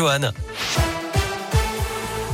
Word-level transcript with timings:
Johan. 0.00 0.32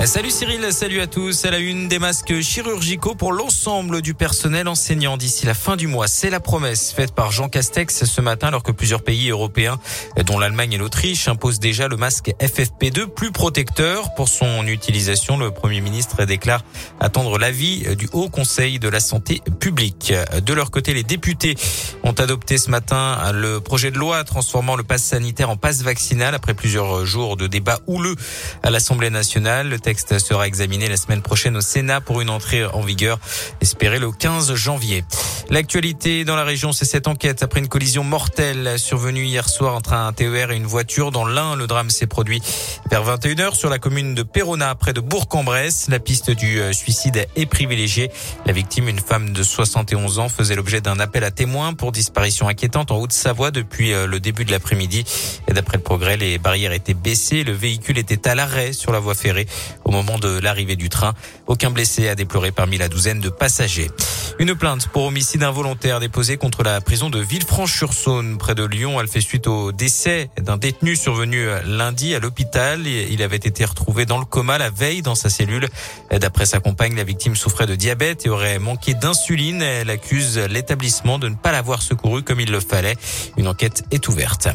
Salut 0.04 0.31
Cyril, 0.31 0.73
salut 0.73 1.01
à 1.01 1.06
tous. 1.08 1.44
À 1.47 1.51
la 1.51 1.58
une 1.58 1.89
des 1.89 1.98
masques 1.98 2.40
chirurgicaux 2.40 3.15
pour 3.16 3.32
l'ensemble 3.32 4.03
du 4.03 4.14
personnel 4.14 4.69
enseignant 4.69 5.16
d'ici 5.16 5.46
la 5.46 5.54
fin 5.54 5.74
du 5.74 5.88
mois. 5.88 6.06
C'est 6.06 6.30
la 6.30 6.38
promesse 6.38 6.92
faite 6.92 7.12
par 7.12 7.32
Jean 7.32 7.48
Castex 7.48 8.04
ce 8.04 8.21
matin 8.21 8.48
alors 8.48 8.62
que 8.62 8.71
plusieurs 8.71 9.03
pays 9.03 9.30
européens, 9.30 9.80
dont 10.24 10.38
l'Allemagne 10.38 10.74
et 10.74 10.77
l'Autriche, 10.79 11.27
imposent 11.27 11.59
déjà 11.59 11.88
le 11.88 11.96
masque 11.96 12.32
FFP2 12.40 13.06
plus 13.06 13.32
protecteur. 13.32 14.14
Pour 14.14 14.29
son 14.29 14.66
utilisation, 14.66 15.38
le 15.38 15.50
Premier 15.50 15.80
ministre 15.80 16.24
déclare 16.24 16.62
attendre 17.00 17.36
l'avis 17.38 17.96
du 17.96 18.08
Haut 18.12 18.28
Conseil 18.28 18.78
de 18.78 18.88
la 18.88 19.00
Santé 19.00 19.42
publique. 19.58 20.12
De 20.40 20.52
leur 20.52 20.70
côté, 20.70 20.94
les 20.94 21.04
députés 21.04 21.56
ont 22.04 22.12
adopté 22.12 22.58
ce 22.58 22.70
matin 22.70 23.32
le 23.32 23.60
projet 23.60 23.90
de 23.90 23.98
loi 23.98 24.22
transformant 24.22 24.76
le 24.76 24.84
pass 24.84 25.02
sanitaire 25.02 25.50
en 25.50 25.56
passe 25.56 25.82
vaccinal 25.82 26.34
après 26.34 26.54
plusieurs 26.54 27.04
jours 27.04 27.36
de 27.36 27.48
débats 27.48 27.80
houleux 27.86 28.14
à 28.62 28.70
l'Assemblée 28.70 29.10
nationale 29.10 29.80
texte 29.86 30.18
sera 30.18 30.48
examiné 30.48 30.88
la 30.88 30.96
semaine 30.96 31.22
prochaine 31.22 31.56
au 31.56 31.60
Sénat 31.60 32.00
pour 32.00 32.20
une 32.20 32.28
entrée 32.28 32.64
en 32.64 32.80
vigueur 32.80 33.20
espérée 33.60 34.00
le 34.00 34.10
15 34.10 34.52
janvier. 34.56 35.04
L'actualité 35.48 36.24
dans 36.24 36.34
la 36.34 36.42
région, 36.42 36.72
c'est 36.72 36.84
cette 36.84 37.06
enquête 37.06 37.45
après 37.45 37.60
une 37.60 37.68
collision 37.68 38.02
mortelle 38.02 38.80
survenue 38.80 39.22
hier 39.22 39.48
soir 39.48 39.76
entre 39.76 39.92
un 39.92 40.12
TER 40.12 40.50
et 40.50 40.56
une 40.56 40.66
voiture. 40.66 41.12
Dans 41.12 41.24
l'un, 41.24 41.54
le 41.54 41.68
drame 41.68 41.88
s'est 41.90 42.09
produit 42.09 42.42
vers 42.90 43.04
21h 43.04 43.54
sur 43.54 43.70
la 43.70 43.78
commune 43.78 44.16
de 44.16 44.24
Perona, 44.24 44.74
près 44.74 44.92
de 44.92 44.98
Bourg-en-Bresse. 44.98 45.87
La 45.88 46.00
piste 46.00 46.32
du 46.32 46.59
euh, 46.59 46.73
suicide 46.73 47.28
est 47.37 47.46
privilégiée. 47.46 48.10
La 48.45 48.52
victime, 48.52 48.88
une 48.88 48.98
femme 48.98 49.32
de 49.32 49.45
71 49.45 50.18
ans, 50.18 50.28
faisait 50.28 50.56
l'objet 50.56 50.80
d'un 50.80 50.98
appel 50.98 51.23
à 51.23 51.30
témoins 51.30 51.74
pour 51.74 51.92
disparition 51.92 52.48
inquiétante 52.48 52.90
en 52.90 52.96
Haute-Savoie 52.96 53.52
depuis 53.52 53.92
euh, 53.92 54.09
le 54.09 54.18
début 54.18 54.45
de 54.45 54.50
l'après-midi. 54.50 55.04
Et 55.46 55.52
d'après 55.52 55.76
le 55.76 55.84
progrès, 55.84 56.16
les 56.16 56.38
barrières 56.38 56.73
étaient 56.73 56.95
baissées. 56.95 57.45
Le 57.45 57.52
véhicule 57.52 57.98
était 57.98 58.28
à 58.28 58.34
l'arrêt 58.34 58.73
sur 58.73 58.90
la 58.90 58.98
voie 58.98 59.14
ferrée 59.14 59.46
au 59.85 59.91
moment 59.91 60.19
de 60.19 60.39
l'arrivée 60.41 60.77
du 60.77 60.89
train. 60.89 61.15
Aucun 61.46 61.71
blessé 61.71 62.09
a 62.09 62.15
déploré 62.15 62.52
parmi 62.52 62.79
la 62.79 62.88
douzaine 62.88 63.21
de 63.21 63.29
passagers. 63.29 63.91
Une 64.39 64.55
plainte 64.55 64.89
pour 64.89 65.05
homicide 65.05 65.43
involontaire 65.43 65.99
déposée 65.99 66.37
contre 66.37 66.63
la 66.63 66.81
prison 66.83 67.09
de 67.09 67.19
Villefranche-sur-Saône 67.19 68.37
près 68.37 68.55
de 68.55 68.65
Lyon. 68.65 69.01
Elle 69.01 69.09
fait 69.09 69.23
suite 69.23 69.47
au 69.47 69.73
décès 69.73 70.29
d'un 70.39 70.59
détenu 70.59 70.95
survenu 70.95 71.47
lundi 71.65 72.15
à 72.15 72.19
l'hôpital. 72.19 72.87
Il 72.87 73.23
avait 73.23 73.37
été 73.37 73.65
retrouvé 73.65 74.05
dans 74.05 74.19
le 74.19 74.27
coma 74.27 74.59
la 74.59 74.69
veille 74.69 75.01
dans 75.01 75.15
sa 75.15 75.31
cellule. 75.31 75.69
D'après 76.11 76.45
sa 76.45 76.61
compagne, 76.61 76.95
la 76.97 77.05
victime 77.05 77.35
souffrait 77.35 77.67
de 77.67 77.75
diabète 77.75 78.27
et 78.27 78.29
aurait 78.29 78.59
manqué 78.59 78.93
d'insuline. 78.93 79.63
Elle 79.63 79.89
accuse 79.89 80.39
l'établissement 80.39 81.19
de 81.19 81.29
ne 81.29 81.35
pas 81.35 81.53
l'avoir 81.53 81.81
secouru 81.81 82.23
comme 82.23 82.41
il 82.41 82.51
le 82.51 82.61
fallait. 82.61 82.97
Une 83.39 83.49
enquête 83.49 83.85
est 83.91 84.07
ouverte. 84.09 84.49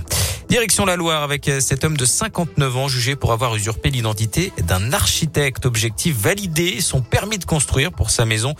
Direction 0.47 0.85
la 0.85 0.95
Loire 0.95 1.23
avec 1.23 1.49
cet 1.59 1.83
homme 1.83 1.97
de 1.97 2.05
59 2.05 2.77
ans 2.77 2.87
jugé 2.87 3.15
pour 3.15 3.31
avoir 3.31 3.55
usurpé 3.55 3.89
l'identité 3.89 4.51
d'un 4.61 4.93
architecte. 4.93 5.10
Objectif 5.65 6.15
validé 6.17 6.81
son 6.81 7.01
permis 7.01 7.37
de 7.37 7.45
construire 7.45 7.91
pour 7.91 8.09
sa 8.09 8.25
maison 8.25 8.55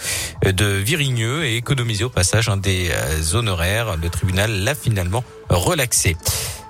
de 0.46 0.66
Virigneux 0.66 1.46
et 1.46 1.56
économiser 1.56 2.04
au 2.04 2.10
passage 2.10 2.50
un 2.50 2.58
des 2.58 2.90
euh, 2.92 3.36
honoraires. 3.36 3.98
Le 3.98 4.10
tribunal 4.10 4.64
l'a 4.64 4.76
finalement 4.76 5.24
relaxé. 5.50 6.16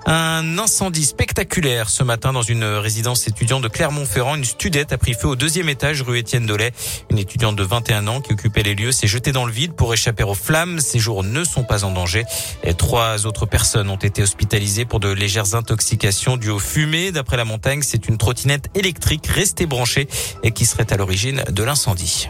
Un 0.06 0.58
incendie 0.58 1.04
spectaculaire 1.04 1.88
ce 1.88 2.02
matin 2.02 2.32
dans 2.32 2.42
une 2.42 2.64
résidence 2.64 3.28
étudiante 3.28 3.62
de 3.62 3.68
Clermont-Ferrand. 3.68 4.34
Une 4.34 4.44
studette 4.44 4.92
a 4.92 4.98
pris 4.98 5.14
feu 5.14 5.28
au 5.28 5.36
deuxième 5.36 5.68
étage 5.68 6.02
rue 6.02 6.18
Étienne 6.18 6.46
Dolay. 6.46 6.72
Une 7.10 7.18
étudiante 7.18 7.56
de 7.56 7.62
21 7.62 8.08
ans 8.08 8.20
qui 8.20 8.32
occupait 8.32 8.64
les 8.64 8.74
lieux 8.74 8.90
s'est 8.90 9.06
jetée 9.06 9.32
dans 9.32 9.46
le 9.46 9.52
vide 9.52 9.74
pour 9.74 9.92
échapper 9.92 10.24
aux 10.24 10.34
flammes. 10.34 10.80
Ses 10.80 10.98
jours 10.98 11.22
ne 11.22 11.44
sont 11.44 11.62
pas 11.62 11.84
en 11.84 11.92
danger. 11.92 12.24
Et 12.64 12.74
trois 12.74 13.26
autres 13.26 13.46
personnes 13.46 13.90
ont 13.90 13.96
été 13.96 14.22
hospitalisées 14.22 14.84
pour 14.84 14.98
de 14.98 15.08
légères 15.08 15.54
intoxications 15.54 16.36
dues 16.36 16.50
aux 16.50 16.58
fumées. 16.58 17.12
D'après 17.12 17.36
la 17.36 17.44
montagne, 17.44 17.82
c'est 17.82 18.08
une 18.08 18.18
trottinette 18.18 18.70
électrique 18.74 19.26
restée 19.28 19.66
branchée 19.66 20.08
et 20.42 20.50
qui 20.50 20.66
serait 20.66 20.92
à 20.92 20.96
l'origine 20.96 21.44
de 21.48 21.62
l'incendie. 21.62 22.28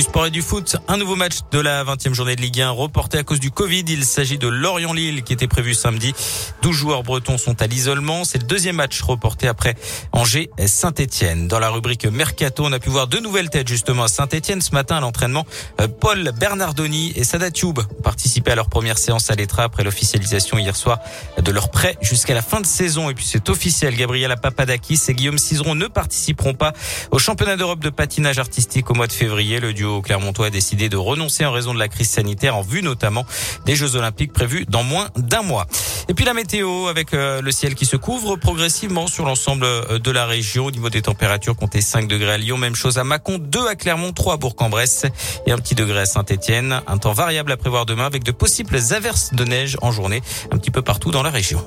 Du 0.00 0.04
sport 0.04 0.24
et 0.24 0.30
du 0.30 0.40
foot, 0.40 0.76
un 0.88 0.96
nouveau 0.96 1.14
match 1.14 1.40
de 1.50 1.60
la 1.60 1.84
20e 1.84 2.14
journée 2.14 2.34
de 2.34 2.40
Ligue 2.40 2.62
1 2.62 2.70
reporté 2.70 3.18
à 3.18 3.22
cause 3.22 3.38
du 3.38 3.50
Covid. 3.50 3.84
Il 3.86 4.06
s'agit 4.06 4.38
de 4.38 4.48
Lorient-Lille 4.48 5.22
qui 5.22 5.34
était 5.34 5.46
prévu 5.46 5.74
samedi. 5.74 6.14
12 6.62 6.74
joueurs 6.74 7.02
bretons 7.02 7.36
sont 7.36 7.60
à 7.60 7.66
l'isolement. 7.66 8.24
C'est 8.24 8.38
le 8.38 8.46
deuxième 8.46 8.76
match 8.76 9.02
reporté 9.02 9.46
après 9.46 9.74
Angers 10.12 10.48
Saint-Etienne. 10.64 11.48
Dans 11.48 11.58
la 11.58 11.68
rubrique 11.68 12.06
Mercato, 12.06 12.64
on 12.64 12.72
a 12.72 12.78
pu 12.78 12.88
voir 12.88 13.08
deux 13.08 13.20
nouvelles 13.20 13.50
têtes 13.50 13.68
justement 13.68 14.04
à 14.04 14.08
Saint-Etienne 14.08 14.62
ce 14.62 14.72
matin 14.72 14.96
à 14.96 15.00
l'entraînement. 15.00 15.44
Euh, 15.82 15.88
Paul 15.88 16.32
Bernardoni 16.32 17.12
et 17.14 17.24
Sada 17.24 17.50
Tube 17.50 17.80
ont 17.80 18.02
participé 18.02 18.52
à 18.52 18.54
leur 18.54 18.70
première 18.70 18.96
séance 18.96 19.30
à 19.30 19.34
l'Etra 19.34 19.64
après 19.64 19.84
l'officialisation 19.84 20.56
hier 20.56 20.76
soir 20.76 21.00
de 21.36 21.52
leur 21.52 21.70
prêt 21.70 21.98
jusqu'à 22.00 22.32
la 22.32 22.40
fin 22.40 22.62
de 22.62 22.66
saison. 22.66 23.10
Et 23.10 23.14
puis 23.14 23.26
c'est 23.26 23.50
officiel, 23.50 23.94
Gabriela 23.96 24.38
Papadakis 24.38 24.98
et 25.08 25.12
Guillaume 25.12 25.36
Cizeron 25.36 25.74
ne 25.74 25.88
participeront 25.88 26.54
pas 26.54 26.72
au 27.10 27.18
championnat 27.18 27.56
d'Europe 27.56 27.80
de 27.80 27.90
patinage 27.90 28.38
artistique 28.38 28.90
au 28.90 28.94
mois 28.94 29.06
de 29.06 29.12
février. 29.12 29.60
Le 29.60 29.74
duo 29.74 29.89
Clermontois 29.98 30.46
a 30.46 30.50
décidé 30.50 30.88
de 30.88 30.96
renoncer 30.96 31.44
en 31.44 31.52
raison 31.52 31.74
de 31.74 31.78
la 31.78 31.88
crise 31.88 32.10
sanitaire 32.10 32.56
en 32.56 32.62
vue 32.62 32.82
notamment 32.82 33.26
des 33.66 33.74
Jeux 33.74 33.96
Olympiques 33.96 34.32
prévus 34.32 34.64
dans 34.68 34.82
moins 34.82 35.08
d'un 35.16 35.42
mois. 35.42 35.66
Et 36.08 36.14
puis 36.14 36.24
la 36.24 36.34
météo 36.34 36.88
avec 36.88 37.14
euh, 37.14 37.40
le 37.40 37.52
ciel 37.52 37.74
qui 37.74 37.86
se 37.86 37.96
couvre 37.96 38.36
progressivement 38.36 39.06
sur 39.06 39.24
l'ensemble 39.24 39.64
euh, 39.64 39.98
de 39.98 40.10
la 40.10 40.26
région. 40.26 40.66
Au 40.66 40.70
niveau 40.70 40.90
des 40.90 41.02
températures, 41.02 41.56
comptez 41.56 41.80
5 41.80 42.08
degrés 42.08 42.32
à 42.32 42.38
Lyon, 42.38 42.56
même 42.56 42.74
chose 42.74 42.98
à 42.98 43.04
Mâcon, 43.04 43.38
2 43.38 43.68
à 43.68 43.74
Clermont, 43.74 44.12
3 44.12 44.34
à 44.34 44.36
Bourg-en-Bresse 44.36 45.06
et 45.46 45.52
un 45.52 45.58
petit 45.58 45.74
degré 45.74 46.00
à 46.00 46.06
Saint-Etienne. 46.06 46.80
Un 46.86 46.98
temps 46.98 47.12
variable 47.12 47.52
à 47.52 47.56
prévoir 47.56 47.86
demain 47.86 48.06
avec 48.06 48.24
de 48.24 48.32
possibles 48.32 48.76
averses 48.90 49.32
de 49.34 49.44
neige 49.44 49.76
en 49.82 49.92
journée 49.92 50.22
un 50.50 50.58
petit 50.58 50.70
peu 50.70 50.82
partout 50.82 51.10
dans 51.10 51.22
la 51.22 51.30
région. 51.30 51.64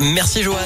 Merci 0.00 0.42
Johan. 0.42 0.58